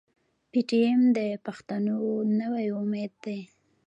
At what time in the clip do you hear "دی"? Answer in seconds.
3.23-3.39